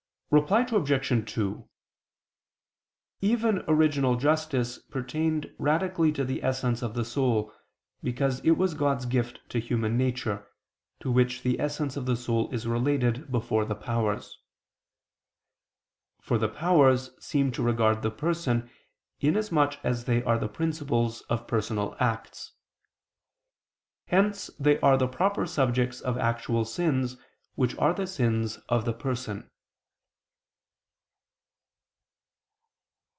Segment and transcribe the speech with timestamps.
[0.33, 1.29] Reply Obj.
[1.33, 1.67] 2:
[3.19, 7.51] Even original justice pertained radically to the essence of the soul,
[8.01, 10.47] because it was God's gift to human nature,
[11.01, 14.39] to which the essence of the soul is related before the powers.
[16.21, 18.69] For the powers seem to regard the person,
[19.19, 22.53] in as much as they are the principles of personal acts.
[24.07, 27.17] Hence they are the proper subjects of actual sins,
[27.55, 29.49] which are the sins of the person.